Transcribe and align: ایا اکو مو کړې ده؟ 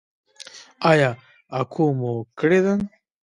ایا 0.89 1.09
اکو 1.59 1.85
مو 1.99 2.11
کړې 2.37 2.59
ده؟ 2.65 2.73